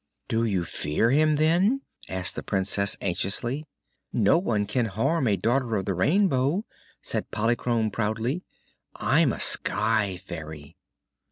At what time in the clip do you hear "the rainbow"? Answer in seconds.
5.85-6.65